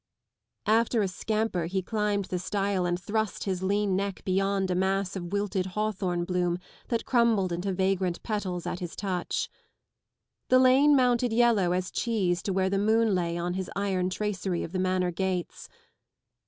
"After 0.65 1.03
a 1.03 1.07
scamper 1.07 1.67
he 1.67 1.83
climbed 1.83 2.25
the 2.25 2.39
stile 2.39 2.87
and 2.87 2.99
thrust 2.99 3.43
his 3.43 3.61
lean 3.61 3.95
neck 3.95 4.23
beyond 4.25 4.71
a 4.71 4.73
mass 4.73 5.15
of 5.15 5.31
wilted 5.31 5.67
hawthorn 5.77 6.23
bloom 6.25 6.57
that 6.87 7.05
crumbled 7.05 7.51
into 7.51 7.71
vagrant 7.71 8.23
petals 8.23 8.65
at 8.65 8.79
his 8.79 8.95
touch. 8.95 9.47
105 10.49 10.49
The 10.49 10.59
lane 10.63 10.95
mounted 10.95 11.31
yellow 11.31 11.71
as 11.71 11.91
cheese 11.91 12.41
to 12.41 12.51
where 12.51 12.71
the 12.71 12.79
moon 12.79 13.13
lay 13.13 13.37
on 13.37 13.53
bis 13.53 13.69
iron 13.75 14.09
tracery 14.09 14.63
of. 14.63 14.71
the 14.71 14.79
Manor 14.79 15.11
gates. 15.11 15.69